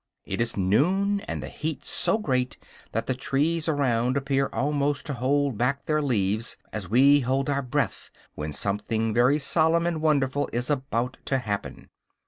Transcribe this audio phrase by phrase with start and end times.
[0.25, 2.57] It is noon, and the heat so great
[2.91, 7.61] that the trees around appear almost to hold back their leaves, as we hold our
[7.61, 11.91] breath when something very solemn and wonderful is about to happen.